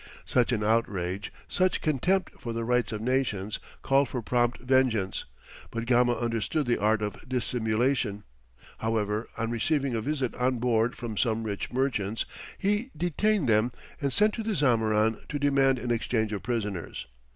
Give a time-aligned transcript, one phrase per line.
[0.25, 5.25] Such an outrage, such contempt for the rights of nations, called for prompt vengeance,
[5.69, 8.23] but Gama understood the art of dissimulation;
[8.79, 12.25] however, on receiving a visit on board from some rich merchants,
[12.57, 17.05] he detained them, and sent to the Zamorin to demand an exchange of prisoners.